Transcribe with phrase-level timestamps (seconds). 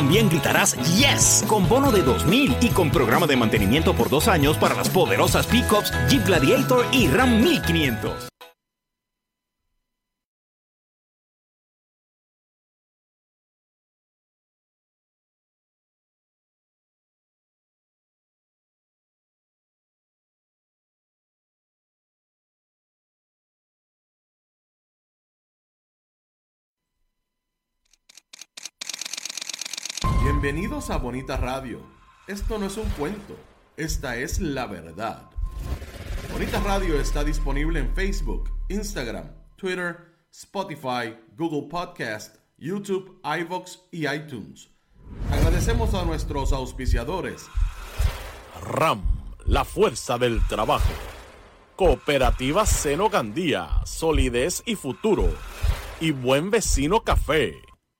[0.00, 4.56] también gritarás Yes con bono de 2000 y con programa de mantenimiento por dos años
[4.56, 8.29] para las poderosas pickups Jeep Gladiator y Ram 1500.
[30.42, 31.82] Bienvenidos a Bonita Radio.
[32.26, 33.36] Esto no es un cuento,
[33.76, 35.28] esta es la verdad.
[36.32, 39.98] Bonita Radio está disponible en Facebook, Instagram, Twitter,
[40.32, 44.70] Spotify, Google Podcast, YouTube, iVoox y iTunes.
[45.30, 47.44] Agradecemos a nuestros auspiciadores.
[48.62, 49.02] RAM,
[49.44, 50.94] la fuerza del trabajo.
[51.76, 55.28] Cooperativa Seno Gandía, solidez y futuro.
[56.00, 57.69] Y Buen Vecino Café.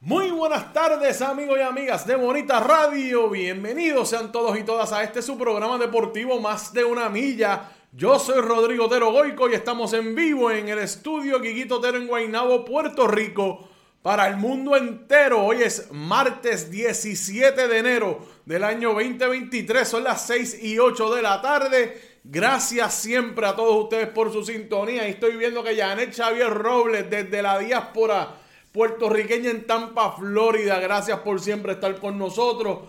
[0.00, 5.02] Muy buenas tardes amigos y amigas de Bonita Radio, bienvenidos sean todos y todas a
[5.02, 7.70] este su programa deportivo Más de una Milla.
[7.92, 12.06] Yo soy Rodrigo Otero Goico y estamos en vivo en el estudio Quiquito Otero en
[12.06, 13.70] Guaynabo, Puerto Rico,
[14.02, 15.44] para el mundo entero.
[15.44, 21.22] Hoy es martes 17 de enero del año 2023, son las 6 y 8 de
[21.22, 22.00] la tarde.
[22.24, 25.06] Gracias siempre a todos ustedes por su sintonía.
[25.06, 28.36] Y estoy viendo que Janet Xavier Robles desde la diáspora
[28.72, 30.78] puertorriqueña en Tampa, Florida.
[30.80, 32.80] Gracias por siempre estar con nosotros.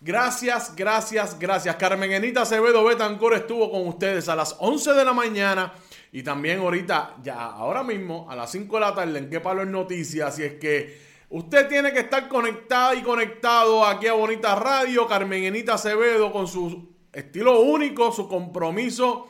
[0.00, 1.76] Gracias, gracias, gracias.
[1.76, 5.72] Carmen Enita Acevedo Betancor estuvo con ustedes a las 11 de la mañana
[6.14, 9.62] y también ahorita, ya ahora mismo, a las 5 de la tarde en Qué Palo
[9.62, 10.28] en Noticias.
[10.28, 10.96] Así es que
[11.28, 15.08] usted tiene que estar conectada y conectado aquí a Bonita Radio.
[15.08, 19.26] Carmen Enita Acevedo con su estilo único, su compromiso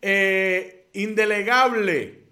[0.00, 2.28] eh, indelegable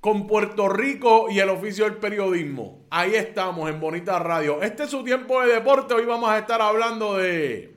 [0.00, 2.86] con Puerto Rico y el oficio del periodismo.
[2.88, 4.62] Ahí estamos en Bonita Radio.
[4.62, 5.92] Este es su tiempo de deporte.
[5.92, 7.73] Hoy vamos a estar hablando de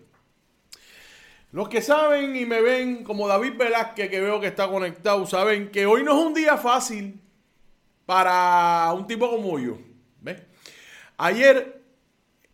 [1.58, 5.72] los que saben y me ven como David Velázquez, que veo que está conectado, saben
[5.72, 7.20] que hoy no es un día fácil
[8.06, 9.80] para un tipo como yo.
[10.22, 10.40] ¿Ves?
[11.18, 11.82] Ayer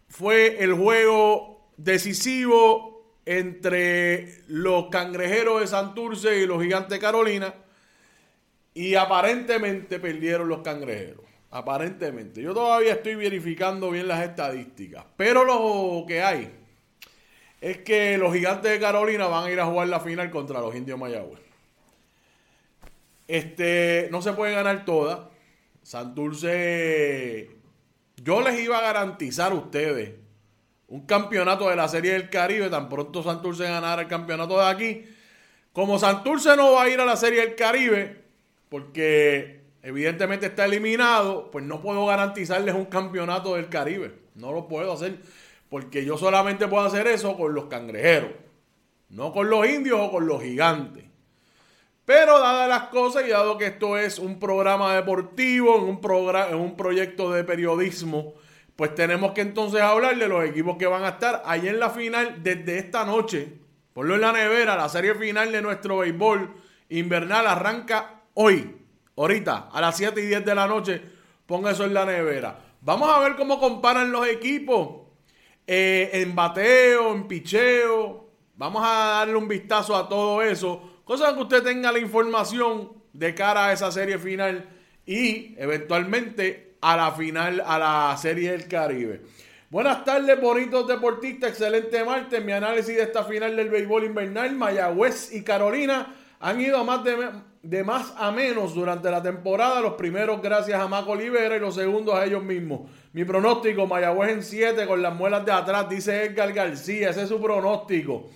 [0.07, 7.53] fue el juego decisivo entre los cangrejeros de Santurce y los gigantes Carolina.
[8.73, 11.25] Y aparentemente perdieron los cangrejeros.
[11.51, 12.41] Aparentemente.
[12.41, 15.03] Yo todavía estoy verificando bien las estadísticas.
[15.17, 16.62] Pero lo que hay
[17.63, 20.75] es que los gigantes de Carolina van a ir a jugar la final contra los
[20.75, 21.39] indios Mayagüez.
[23.25, 25.19] Este, no se puede ganar todas.
[25.81, 27.49] Santurce,
[28.17, 30.11] yo les iba a garantizar a ustedes
[30.89, 32.69] un campeonato de la Serie del Caribe.
[32.69, 35.05] Tan pronto Santurce ganara el campeonato de aquí.
[35.71, 38.25] Como Santurce no va a ir a la Serie del Caribe,
[38.67, 44.13] porque evidentemente está eliminado, pues no puedo garantizarles un campeonato del Caribe.
[44.35, 45.19] No lo puedo hacer
[45.73, 48.29] porque yo solamente puedo hacer eso con los cangrejeros,
[49.09, 51.03] no con los indios o con los gigantes.
[52.05, 57.31] Pero dadas las cosas y dado que esto es un programa deportivo, un, un proyecto
[57.31, 58.35] de periodismo,
[58.75, 61.89] pues tenemos que entonces hablar de los equipos que van a estar ahí en la
[61.89, 63.57] final desde esta noche.
[63.93, 66.53] Ponlo en la nevera, la serie final de nuestro béisbol
[66.89, 68.75] invernal arranca hoy,
[69.17, 71.01] ahorita, a las 7 y 10 de la noche.
[71.47, 72.59] Ponga eso en la nevera.
[72.81, 75.02] Vamos a ver cómo comparan los equipos
[75.67, 78.29] eh, en bateo, en picheo.
[78.55, 83.35] Vamos a darle un vistazo a todo eso Cosa que usted tenga la información de
[83.35, 84.69] cara a esa serie final
[85.05, 89.21] y eventualmente a la final, a la serie del Caribe.
[89.69, 91.49] Buenas tardes, bonitos deportistas.
[91.51, 92.43] Excelente martes.
[92.43, 97.03] Mi análisis de esta final del béisbol invernal, Mayagüez y Carolina han ido a más
[97.03, 97.17] de,
[97.63, 99.81] de, más a menos durante la temporada.
[99.81, 102.81] Los primeros gracias a Maco Olivera y los segundos a ellos mismos.
[103.13, 107.09] Mi pronóstico, Mayagüez en 7 con las muelas de atrás, dice Edgar García.
[107.09, 108.29] Ese es su pronóstico.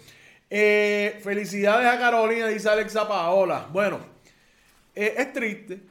[0.50, 3.68] Eh, felicidades a Carolina, dice Alexa Paola.
[3.72, 4.00] Bueno,
[4.96, 5.82] eh, es triste,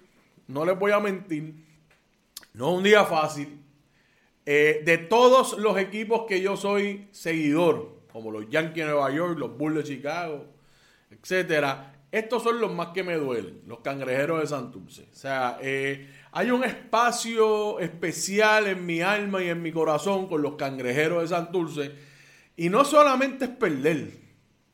[0.49, 1.55] no les voy a mentir.
[2.55, 3.61] No es un día fácil.
[4.47, 9.39] Eh, de todos los equipos que yo soy seguidor, como los Yankees de Nueva York,
[9.39, 10.47] los Bulls de Chicago,
[11.11, 15.03] etcétera, estos son los más que me duelen, los cangrejeros de Santurce.
[15.13, 20.55] O sea, hay un espacio especial en mi alma y en mi corazón con los
[20.55, 21.93] cangrejeros de Santurce.
[22.57, 24.13] Y no solamente es perder,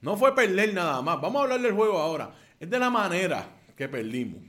[0.03, 1.21] no fue perder nada más.
[1.21, 2.33] Vamos a hablar del juego ahora.
[2.61, 4.41] Es de la manera que perdimos.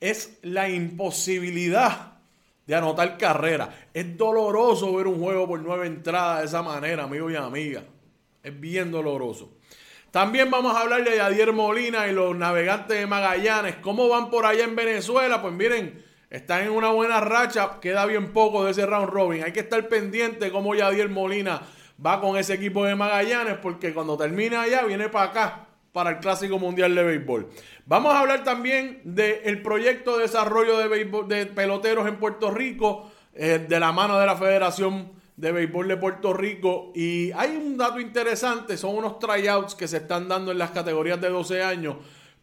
[0.00, 2.18] Es la imposibilidad
[2.66, 3.88] de anotar carrera.
[3.92, 7.84] Es doloroso ver un juego por nueve entradas de esa manera, amigos y amigas.
[8.42, 9.56] Es bien doloroso.
[10.14, 13.74] También vamos a hablar de Yadier Molina y los navegantes de Magallanes.
[13.82, 15.42] ¿Cómo van por allá en Venezuela?
[15.42, 17.80] Pues miren, están en una buena racha.
[17.80, 19.42] Queda bien poco de ese round robin.
[19.42, 21.62] Hay que estar pendiente cómo Yadier Molina
[22.06, 26.18] va con ese equipo de Magallanes porque cuando termine allá viene para acá para el
[26.18, 27.50] Clásico Mundial de Béisbol.
[27.84, 33.66] Vamos a hablar también del proyecto de desarrollo de, de peloteros en Puerto Rico, eh,
[33.68, 36.92] de la mano de la Federación de Béisbol de Puerto Rico.
[36.94, 41.20] Y hay un dato interesante, son unos tryouts que se están dando en las categorías
[41.20, 41.96] de 12 años.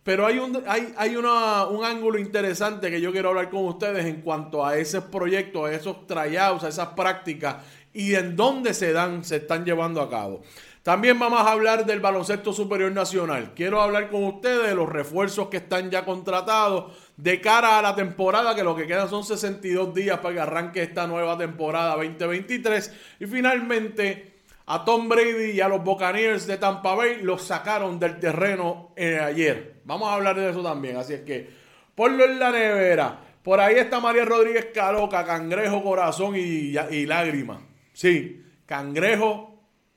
[0.04, 4.06] Pero hay, un, hay, hay una, un ángulo interesante que yo quiero hablar con ustedes
[4.06, 7.58] en cuanto a ese proyecto, a esos tryouts, a esas prácticas
[7.94, 10.42] y en dónde se dan, se están llevando a cabo.
[10.84, 13.54] También vamos a hablar del baloncesto superior nacional.
[13.56, 17.96] Quiero hablar con ustedes de los refuerzos que están ya contratados de cara a la
[17.96, 22.94] temporada, que lo que quedan son 62 días para que arranque esta nueva temporada 2023.
[23.20, 24.32] Y finalmente
[24.66, 29.20] a Tom Brady y a los Buccaneers de Tampa Bay los sacaron del terreno eh,
[29.20, 29.82] ayer.
[29.86, 31.48] Vamos a hablar de eso también, así es que
[31.94, 33.20] ponlo en la nevera.
[33.44, 37.62] Por ahí está María Rodríguez Caloca, Cangrejo, Corazón y, y Lágrima.
[37.94, 39.51] Sí, cangrejo,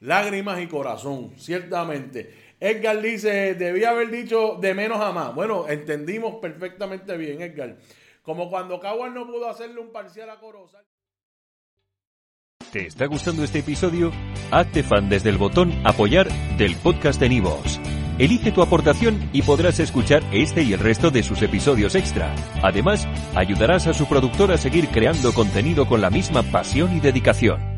[0.05, 2.55] lágrimas y corazón, ciertamente.
[2.61, 5.35] Edgar dice, debía haber dicho de menos a más.
[5.35, 7.77] Bueno, entendimos perfectamente bien, Edgar.
[8.23, 10.85] Como cuando Caguas no pudo hacerle un parcial a Corozal.
[12.73, 14.11] ¿Te está gustando este episodio?
[14.51, 17.81] Hazte fan desde el botón apoyar del podcast de Nivos.
[18.19, 22.35] Elige tu aportación y podrás escuchar este y el resto de sus episodios extra.
[22.63, 27.74] Además, ayudarás a su productor a seguir creando contenido con la misma pasión y dedicación.